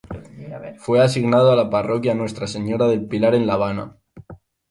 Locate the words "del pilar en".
2.87-3.45